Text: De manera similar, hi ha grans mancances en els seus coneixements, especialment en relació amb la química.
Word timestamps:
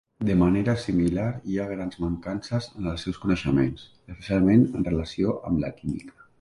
De 0.27 0.35
manera 0.41 0.73
similar, 0.83 1.25
hi 1.51 1.57
ha 1.63 1.67
grans 1.73 1.99
mancances 2.05 2.69
en 2.81 2.89
els 2.93 3.05
seus 3.07 3.21
coneixements, 3.27 3.87
especialment 4.15 4.67
en 4.81 4.91
relació 4.93 5.41
amb 5.53 5.67
la 5.67 5.75
química. 5.83 6.21